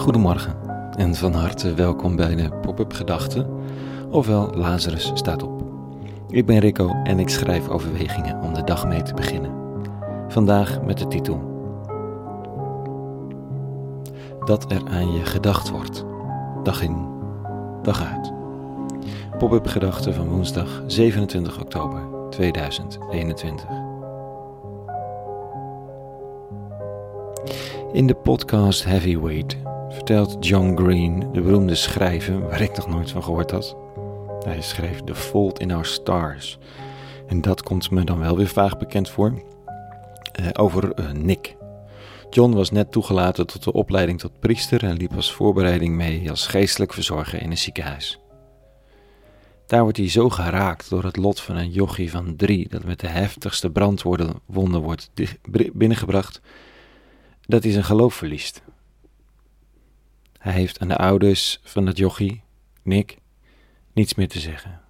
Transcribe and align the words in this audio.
Goedemorgen 0.00 0.56
en 0.96 1.14
van 1.14 1.32
harte 1.32 1.74
welkom 1.74 2.16
bij 2.16 2.34
de 2.34 2.50
Pop-up 2.60 2.92
Gedachten, 2.92 3.46
ofwel 4.10 4.50
Lazarus 4.54 5.10
staat 5.14 5.42
op. 5.42 5.62
Ik 6.28 6.46
ben 6.46 6.58
Rico 6.58 6.88
en 7.04 7.18
ik 7.18 7.28
schrijf 7.28 7.68
overwegingen 7.68 8.40
om 8.40 8.54
de 8.54 8.64
dag 8.64 8.86
mee 8.86 9.02
te 9.02 9.14
beginnen. 9.14 9.50
Vandaag 10.28 10.82
met 10.82 10.98
de 10.98 11.06
titel 11.06 11.40
Dat 14.44 14.72
er 14.72 14.82
aan 14.88 15.12
je 15.12 15.24
gedacht 15.24 15.70
wordt, 15.70 16.04
dag 16.62 16.82
in, 16.82 17.06
dag 17.82 18.04
uit. 18.04 18.32
Pop-up 19.38 19.66
Gedachten 19.66 20.14
van 20.14 20.28
woensdag 20.28 20.82
27 20.86 21.60
oktober 21.60 22.00
2021. 22.30 23.66
In 27.92 28.06
de 28.06 28.14
podcast 28.14 28.84
Heavyweight 28.84 29.56
vertelt 29.90 30.46
John 30.46 30.76
Green, 30.76 31.32
de 31.32 31.40
beroemde 31.40 31.74
schrijver 31.74 32.40
waar 32.40 32.60
ik 32.60 32.76
nog 32.76 32.88
nooit 32.88 33.10
van 33.10 33.22
gehoord 33.22 33.50
had. 33.50 33.76
Hij 34.44 34.62
schreef 34.62 35.00
The 35.00 35.14
Fault 35.14 35.58
in 35.58 35.72
Our 35.72 35.86
Stars. 35.86 36.58
En 37.26 37.40
dat 37.40 37.62
komt 37.62 37.90
me 37.90 38.04
dan 38.04 38.18
wel 38.18 38.36
weer 38.36 38.46
vaag 38.46 38.78
bekend 38.78 39.10
voor. 39.10 39.42
Uh, 40.40 40.46
over 40.52 40.98
uh, 40.98 41.10
Nick. 41.10 41.56
John 42.30 42.54
was 42.54 42.70
net 42.70 42.92
toegelaten 42.92 43.46
tot 43.46 43.64
de 43.64 43.72
opleiding 43.72 44.18
tot 44.18 44.40
priester 44.40 44.84
en 44.84 44.96
liep 44.96 45.14
als 45.14 45.32
voorbereiding 45.32 45.94
mee 45.94 46.30
als 46.30 46.46
geestelijk 46.46 46.92
verzorger 46.92 47.42
in 47.42 47.50
een 47.50 47.58
ziekenhuis. 47.58 48.20
Daar 49.66 49.82
wordt 49.82 49.96
hij 49.96 50.08
zo 50.08 50.30
geraakt 50.30 50.90
door 50.90 51.04
het 51.04 51.16
lot 51.16 51.40
van 51.40 51.56
een 51.56 51.70
jochie 51.70 52.10
van 52.10 52.36
drie 52.36 52.68
dat 52.68 52.84
met 52.84 53.00
de 53.00 53.06
heftigste 53.06 53.70
brandwonden 53.70 54.80
wordt 54.80 55.10
binnengebracht, 55.72 56.40
dat 57.46 57.62
hij 57.62 57.72
zijn 57.72 57.84
geloof 57.84 58.14
verliest. 58.14 58.62
Hij 60.40 60.52
heeft 60.52 60.80
aan 60.80 60.88
de 60.88 60.96
ouders 60.96 61.60
van 61.62 61.86
het 61.86 61.98
jochie, 61.98 62.42
Nick, 62.82 63.18
niets 63.92 64.14
meer 64.14 64.28
te 64.28 64.38
zeggen. 64.38 64.80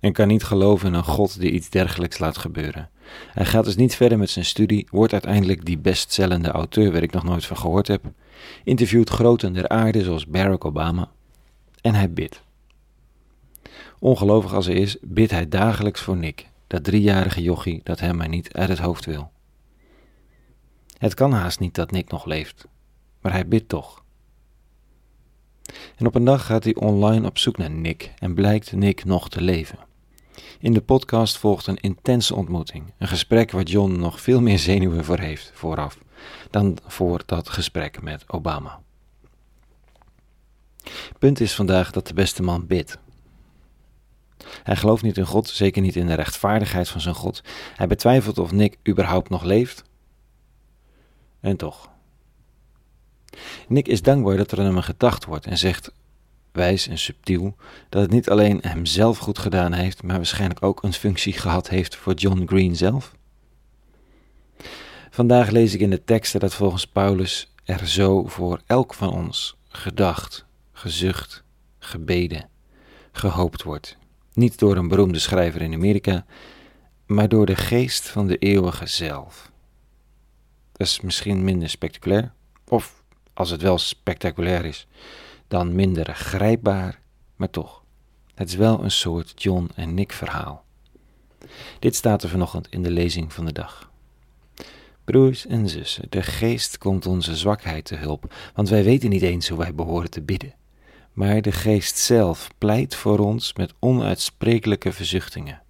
En 0.00 0.12
kan 0.12 0.28
niet 0.28 0.44
geloven 0.44 0.88
in 0.88 0.94
een 0.94 1.04
God 1.04 1.40
die 1.40 1.50
iets 1.50 1.70
dergelijks 1.70 2.18
laat 2.18 2.38
gebeuren. 2.38 2.90
Hij 3.32 3.44
gaat 3.44 3.64
dus 3.64 3.76
niet 3.76 3.96
verder 3.96 4.18
met 4.18 4.30
zijn 4.30 4.44
studie, 4.44 4.88
wordt 4.90 5.12
uiteindelijk 5.12 5.64
die 5.64 5.78
bestzellende 5.78 6.50
auteur 6.50 6.92
waar 6.92 7.02
ik 7.02 7.12
nog 7.12 7.24
nooit 7.24 7.44
van 7.44 7.56
gehoord 7.56 7.86
heb, 7.86 8.04
interviewt 8.64 9.10
groten 9.10 9.52
der 9.52 9.68
aarde 9.68 10.02
zoals 10.02 10.26
Barack 10.26 10.64
Obama 10.64 11.10
en 11.80 11.94
hij 11.94 12.12
bidt. 12.12 12.42
Ongelovig 13.98 14.54
als 14.54 14.66
hij 14.66 14.74
is, 14.74 14.96
bidt 15.00 15.30
hij 15.30 15.48
dagelijks 15.48 16.00
voor 16.00 16.16
Nick, 16.16 16.46
dat 16.66 16.84
driejarige 16.84 17.42
jochie 17.42 17.80
dat 17.84 18.00
hem 18.00 18.16
maar 18.16 18.28
niet 18.28 18.52
uit 18.52 18.68
het 18.68 18.78
hoofd 18.78 19.04
wil. 19.04 19.30
Het 20.98 21.14
kan 21.14 21.32
haast 21.32 21.60
niet 21.60 21.74
dat 21.74 21.90
Nick 21.90 22.10
nog 22.10 22.24
leeft, 22.24 22.66
maar 23.20 23.32
hij 23.32 23.48
bidt 23.48 23.68
toch. 23.68 24.04
En 26.00 26.06
op 26.06 26.14
een 26.14 26.24
dag 26.24 26.46
gaat 26.46 26.64
hij 26.64 26.74
online 26.74 27.26
op 27.26 27.38
zoek 27.38 27.56
naar 27.56 27.70
Nick 27.70 28.12
en 28.18 28.34
blijkt 28.34 28.72
Nick 28.72 29.04
nog 29.04 29.28
te 29.28 29.40
leven. 29.40 29.78
In 30.58 30.72
de 30.72 30.80
podcast 30.80 31.38
volgt 31.38 31.66
een 31.66 31.80
intense 31.80 32.34
ontmoeting, 32.34 32.92
een 32.98 33.08
gesprek 33.08 33.50
waar 33.50 33.62
John 33.62 33.92
nog 33.92 34.20
veel 34.20 34.40
meer 34.40 34.58
zenuwen 34.58 35.04
voor 35.04 35.18
heeft 35.18 35.52
vooraf 35.54 35.98
dan 36.50 36.78
voor 36.86 37.22
dat 37.26 37.48
gesprek 37.48 38.02
met 38.02 38.24
Obama. 38.26 38.80
Punt 41.18 41.40
is 41.40 41.54
vandaag 41.54 41.90
dat 41.90 42.06
de 42.06 42.14
beste 42.14 42.42
man 42.42 42.66
bidt. 42.66 42.98
Hij 44.62 44.76
gelooft 44.76 45.02
niet 45.02 45.16
in 45.16 45.26
God, 45.26 45.48
zeker 45.48 45.82
niet 45.82 45.96
in 45.96 46.06
de 46.06 46.14
rechtvaardigheid 46.14 46.88
van 46.88 47.00
zijn 47.00 47.14
God. 47.14 47.42
Hij 47.74 47.86
betwijfelt 47.86 48.38
of 48.38 48.52
Nick 48.52 48.78
überhaupt 48.88 49.28
nog 49.28 49.42
leeft. 49.42 49.82
En 51.40 51.56
toch. 51.56 51.90
Nick 53.68 53.88
is 53.88 54.02
dankbaar 54.02 54.36
dat 54.36 54.52
er 54.52 54.58
aan 54.58 54.64
hem 54.64 54.80
gedacht 54.80 55.24
wordt 55.24 55.46
en 55.46 55.58
zegt, 55.58 55.92
wijs 56.52 56.88
en 56.88 56.98
subtiel, 56.98 57.56
dat 57.88 58.02
het 58.02 58.10
niet 58.10 58.30
alleen 58.30 58.58
hemzelf 58.62 59.18
goed 59.18 59.38
gedaan 59.38 59.72
heeft, 59.72 60.02
maar 60.02 60.16
waarschijnlijk 60.16 60.62
ook 60.62 60.82
een 60.82 60.92
functie 60.92 61.32
gehad 61.32 61.68
heeft 61.68 61.96
voor 61.96 62.14
John 62.14 62.46
Green 62.46 62.76
zelf. 62.76 63.14
Vandaag 65.10 65.50
lees 65.50 65.74
ik 65.74 65.80
in 65.80 65.90
de 65.90 66.04
teksten 66.04 66.40
dat 66.40 66.54
volgens 66.54 66.86
Paulus 66.86 67.52
er 67.64 67.88
zo 67.88 68.26
voor 68.26 68.60
elk 68.66 68.94
van 68.94 69.12
ons 69.12 69.56
gedacht, 69.68 70.44
gezucht, 70.72 71.42
gebeden, 71.78 72.48
gehoopt 73.12 73.62
wordt. 73.62 73.96
Niet 74.32 74.58
door 74.58 74.76
een 74.76 74.88
beroemde 74.88 75.18
schrijver 75.18 75.62
in 75.62 75.74
Amerika, 75.74 76.24
maar 77.06 77.28
door 77.28 77.46
de 77.46 77.56
geest 77.56 78.08
van 78.08 78.26
de 78.26 78.38
eeuwige 78.38 78.86
zelf. 78.86 79.50
Dat 80.72 80.86
is 80.86 81.00
misschien 81.00 81.44
minder 81.44 81.68
spectaculair, 81.68 82.32
of 82.68 82.99
als 83.40 83.50
het 83.50 83.62
wel 83.62 83.78
spectaculair 83.78 84.64
is, 84.64 84.86
dan 85.48 85.74
minder 85.74 86.14
grijpbaar, 86.14 87.00
maar 87.36 87.50
toch. 87.50 87.82
Het 88.34 88.48
is 88.48 88.54
wel 88.54 88.84
een 88.84 88.90
soort 88.90 89.42
John 89.42 89.70
en 89.74 89.94
Nick 89.94 90.12
verhaal. 90.12 90.64
Dit 91.78 91.94
staat 91.94 92.22
er 92.22 92.28
vanochtend 92.28 92.68
in 92.70 92.82
de 92.82 92.90
lezing 92.90 93.32
van 93.32 93.44
de 93.44 93.52
dag. 93.52 93.90
Broers 95.04 95.46
en 95.46 95.68
zussen, 95.68 96.06
de 96.08 96.22
geest 96.22 96.78
komt 96.78 97.06
onze 97.06 97.36
zwakheid 97.36 97.84
te 97.84 97.96
hulp, 97.96 98.34
want 98.54 98.68
wij 98.68 98.84
weten 98.84 99.10
niet 99.10 99.22
eens 99.22 99.48
hoe 99.48 99.58
wij 99.58 99.74
behoren 99.74 100.10
te 100.10 100.22
bidden. 100.22 100.54
Maar 101.12 101.42
de 101.42 101.52
geest 101.52 101.98
zelf 101.98 102.48
pleit 102.58 102.94
voor 102.94 103.18
ons 103.18 103.52
met 103.54 103.74
onuitsprekelijke 103.78 104.92
verzuchtingen. 104.92 105.62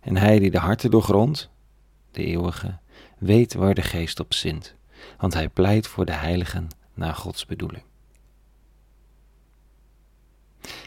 En 0.00 0.16
hij 0.16 0.38
die 0.38 0.50
de 0.50 0.58
harten 0.58 0.90
doorgrondt, 0.90 1.50
de 2.10 2.24
eeuwige, 2.24 2.78
weet 3.18 3.54
waar 3.54 3.74
de 3.74 3.82
geest 3.82 4.20
op 4.20 4.34
zint 4.34 4.78
want 5.18 5.34
hij 5.34 5.48
pleit 5.48 5.86
voor 5.86 6.06
de 6.06 6.12
heiligen 6.12 6.68
naar 6.94 7.14
Gods 7.14 7.46
bedoeling. 7.46 7.82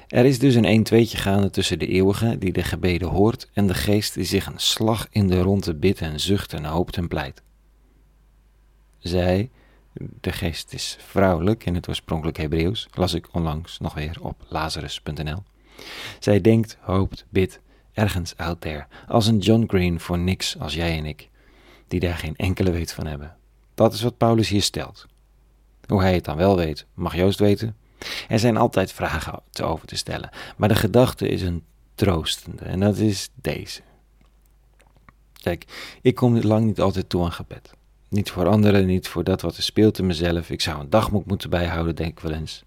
Er 0.08 0.26
is 0.26 0.40
dus 0.40 0.56
een 0.56 0.66
1 0.66 0.84
tweetje 0.84 1.18
gaande 1.18 1.50
tussen 1.50 1.80
de 1.80 1.88
eeuwige 1.88 2.38
die 2.38 2.52
de 2.52 2.64
gebeden 2.64 3.08
hoort 3.08 3.50
en 3.54 3.68
de 3.68 3.74
geest 3.74 4.14
die 4.14 4.24
zich 4.24 4.46
een 4.46 4.60
slag 4.60 5.08
in 5.10 5.28
de 5.28 5.42
ronde 5.42 5.76
bidt 5.76 6.02
en 6.02 6.20
zucht 6.20 6.54
en 6.54 6.66
hoopt 6.66 6.98
en 6.98 7.08
pleit. 7.08 7.42
Zij, 9.00 9.50
de 10.22 10.32
geest 10.32 10.74
is 10.74 10.98
vrouwelijk 11.00 11.66
in 11.66 11.76
het 11.76 11.88
oorspronkelijk 11.88 12.38
Hebreeuws, 12.38 12.88
las 12.94 13.14
ik 13.14 13.28
onlangs 13.32 13.80
nog 13.80 13.94
weer 13.94 14.18
op 14.22 14.46
lazarus.nl. 14.48 15.44
Zij 16.20 16.42
denkt, 16.42 16.78
hoopt, 16.80 17.26
bidt, 17.30 17.60
ergens 17.94 18.38
out 18.38 18.62
there, 18.62 18.86
als 19.08 19.28
een 19.28 19.40
John 19.40 19.64
Green 19.68 20.00
voor 20.00 20.20
niks 20.20 20.60
als 20.60 20.74
jij 20.74 20.98
en 20.98 21.06
ik, 21.06 21.30
die 21.88 22.00
daar 22.00 22.18
geen 22.18 22.36
enkele 22.36 22.72
weet 22.72 22.94
van 22.94 23.08
hebben. 23.08 23.36
Dat 23.74 23.94
is 23.94 24.02
wat 24.02 24.18
Paulus 24.18 24.50
hier 24.50 24.62
stelt. 24.62 25.06
Hoe 25.88 26.02
hij 26.02 26.14
het 26.14 26.26
dan 26.26 26.38
wel 26.38 26.56
weet, 26.56 26.86
mag 26.94 27.16
Joost 27.16 27.40
weten. 27.40 27.76
Er 28.28 28.40
zijn 28.40 28.58
altijd 28.58 28.92
vragen 28.92 29.40
te 29.50 29.64
over 29.64 29.88
te 29.88 29.96
stellen, 29.96 30.30
maar 30.58 30.70
de 30.70 30.76
gedachte 30.76 31.28
is 31.28 31.42
een 31.42 31.64
troostende 31.96 32.66
en 32.66 32.80
dat 32.80 32.98
is 32.98 33.30
deze. 33.36 33.82
Kijk, 35.42 35.66
ik 36.02 36.16
kom 36.16 36.42
lang 36.42 36.66
niet 36.66 36.82
altijd 36.82 37.10
toe 37.10 37.24
aan 37.24 37.32
gebed. 37.32 37.74
Niet 38.10 38.32
voor 38.32 38.48
anderen, 38.48 38.86
niet 38.86 39.08
voor 39.08 39.24
dat 39.24 39.42
wat 39.42 39.58
er 39.58 39.64
speelt 39.64 40.00
in 40.00 40.06
mezelf. 40.06 40.50
Ik 40.50 40.62
zou 40.62 40.80
een 40.80 40.90
dagboek 40.90 41.26
moeten 41.26 41.50
bijhouden, 41.50 41.96
denk 41.96 42.12
ik 42.12 42.20
wel 42.20 42.32
eens. 42.32 42.64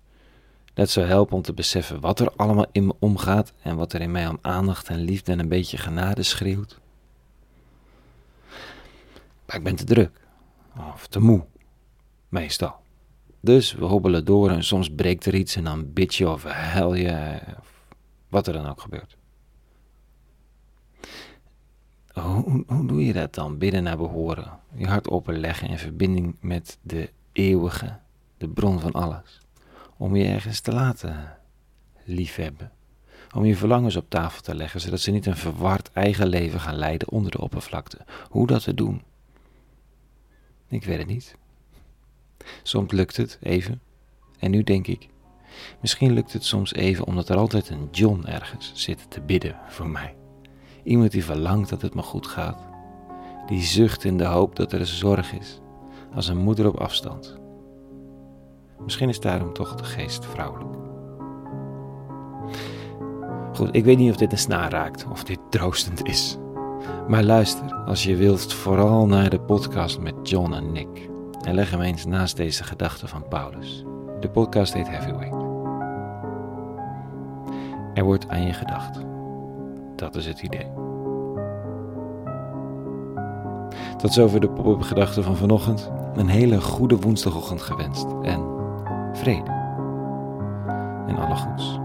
Dat 0.75 0.91
zou 0.91 1.07
helpen 1.07 1.37
om 1.37 1.43
te 1.43 1.53
beseffen 1.53 2.01
wat 2.01 2.21
er 2.21 2.31
allemaal 2.37 2.67
in 2.73 2.87
me 2.87 2.95
omgaat 2.99 3.53
en 3.63 3.77
wat 3.77 3.93
er 3.93 4.01
in 4.01 4.11
mij 4.11 4.27
om 4.27 4.39
aandacht 4.41 4.89
en 4.89 5.01
liefde 5.01 5.33
en 5.33 5.39
een 5.39 5.49
beetje 5.49 5.77
genade 5.77 6.23
schreeuwt. 6.23 6.79
Maar 9.47 9.57
ik 9.57 9.63
ben 9.63 9.77
te 9.77 9.85
druk. 9.85 10.26
Of 10.79 11.07
te 11.07 11.21
moe. 11.21 11.45
Meestal. 12.29 12.75
Dus 13.41 13.73
we 13.73 13.85
hobbelen 13.85 14.25
door 14.25 14.51
en 14.51 14.65
soms 14.65 14.91
breekt 14.91 15.27
er 15.27 15.35
iets 15.35 15.57
en 15.57 15.65
dan 15.65 15.93
bid 15.93 16.15
je 16.15 16.31
of 16.31 16.45
huil 16.45 16.95
je. 16.95 17.41
Of 17.59 17.73
wat 18.29 18.47
er 18.47 18.53
dan 18.53 18.67
ook 18.67 18.81
gebeurt. 18.81 19.17
Hoe, 22.13 22.65
hoe 22.67 22.87
doe 22.87 23.07
je 23.07 23.13
dat 23.13 23.35
dan? 23.35 23.59
Bidden 23.59 23.83
naar 23.83 23.97
behoren. 23.97 24.59
Je 24.75 24.87
hart 24.87 25.09
openleggen 25.09 25.69
in 25.69 25.79
verbinding 25.79 26.37
met 26.41 26.79
de 26.83 27.11
eeuwige, 27.33 27.99
de 28.37 28.49
bron 28.49 28.81
van 28.81 28.93
alles. 28.93 29.41
Om 29.97 30.17
je 30.17 30.25
ergens 30.25 30.61
te 30.61 30.73
laten 30.73 31.39
liefhebben. 32.05 32.73
Om 33.35 33.45
je 33.45 33.57
verlangens 33.57 33.97
op 33.97 34.11
tafel 34.11 34.43
te 34.43 34.55
leggen, 34.55 34.81
zodat 34.81 35.01
ze 35.01 35.11
niet 35.11 35.27
een 35.27 35.37
verward 35.37 35.91
eigen 35.93 36.27
leven 36.27 36.61
gaan 36.61 36.77
leiden 36.77 37.11
onder 37.11 37.31
de 37.31 37.41
oppervlakte. 37.41 37.99
Hoe 38.29 38.47
dat 38.47 38.63
te 38.63 38.75
doen? 38.75 39.03
Ik 40.69 40.85
weet 40.85 40.99
het 40.99 41.07
niet. 41.07 41.37
Soms 42.63 42.93
lukt 42.93 43.17
het 43.17 43.39
even. 43.43 43.81
En 44.39 44.51
nu 44.51 44.63
denk 44.63 44.87
ik, 44.87 45.09
misschien 45.81 46.13
lukt 46.13 46.33
het 46.33 46.45
soms 46.45 46.75
even 46.75 47.07
omdat 47.07 47.29
er 47.29 47.37
altijd 47.37 47.69
een 47.69 47.89
John 47.91 48.25
ergens 48.27 48.73
zit 48.75 49.11
te 49.11 49.21
bidden 49.21 49.57
voor 49.69 49.89
mij. 49.89 50.15
Iemand 50.85 51.11
die 51.11 51.25
verlangt 51.25 51.69
dat 51.69 51.83
het 51.83 51.95
me 51.95 52.03
goed 52.03 52.27
gaat. 52.27 52.61
Die 53.47 53.63
zucht 53.63 54.05
in 54.05 54.17
de 54.17 54.25
hoop 54.25 54.57
dat 54.57 54.73
er 54.73 54.87
zorg 54.87 55.33
is, 55.33 55.61
als 56.15 56.29
een 56.29 56.37
moeder 56.37 56.69
op 56.69 56.81
afstand. 56.81 57.37
Misschien 58.79 59.09
is 59.09 59.21
daarom 59.21 59.53
toch 59.53 59.75
de 59.75 59.85
geest 59.85 60.27
vrouwelijk. 60.27 60.77
Goed, 63.53 63.75
ik 63.75 63.85
weet 63.85 63.99
niet 63.99 64.11
of 64.11 64.17
dit 64.17 64.33
een 64.33 64.39
snaar 64.39 64.71
raakt, 64.71 65.07
of 65.11 65.25
dit 65.25 65.39
troostend 65.51 66.05
is. 66.05 66.37
Maar 67.09 67.25
luister, 67.25 67.75
als 67.75 68.03
je 68.05 68.17
wilt, 68.17 68.53
vooral 68.53 69.07
naar 69.07 69.31
de 69.31 69.41
podcast 69.41 70.01
met 70.01 70.15
John 70.23 70.53
en 70.53 70.73
Nick. 70.73 71.09
en 71.43 71.55
leg 71.55 71.71
hem 71.71 71.81
eens 71.81 72.05
naast 72.05 72.37
deze 72.37 72.65
gedachte 72.65 73.09
van 73.09 73.29
Paulus. 73.29 73.85
De 74.21 74.31
podcast 74.31 74.73
heet 74.75 74.89
Heavyweight. 74.89 75.45
Er 77.95 78.05
wordt 78.05 78.29
aan 78.29 78.47
je 78.47 78.53
gedacht. 78.53 79.01
Dat 79.97 80.15
is 80.15 80.27
het 80.27 80.43
idee. 80.43 80.67
Tot 83.97 84.13
zover 84.13 84.41
de 84.41 84.49
pop-up 84.49 84.83
gedachten 84.83 85.25
van 85.25 85.37
vanochtend. 85.37 85.91
Een 86.15 86.29
hele 86.29 86.61
goede 86.61 86.97
woensdagochtend 86.97 87.63
gewenst 87.63 88.07
en 88.23 88.47
vrede 89.13 89.51
en 91.07 91.17
alle 91.17 91.37
goeds. 91.37 91.79